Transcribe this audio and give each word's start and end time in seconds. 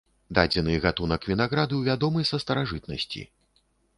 Дадзены 0.35 0.77
гатунак 0.85 1.27
вінаграду 1.33 1.81
вядомы 1.89 2.25
са 2.31 2.41
старажытнасці. 2.47 3.21